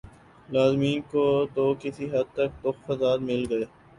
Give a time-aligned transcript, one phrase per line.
[0.49, 3.65] لازمین کو تو کسی حد تک تخفظات مل گئے